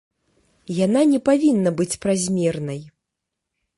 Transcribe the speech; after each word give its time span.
Яна 0.85 1.01
не 1.11 1.19
павінна 1.29 1.69
быць 1.81 1.99
празмернай. 2.07 2.81